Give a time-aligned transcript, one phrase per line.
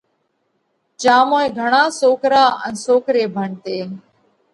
[1.01, 3.77] جيا موئين گھڻا سوڪرا ان سوڪري ڀڻتي۔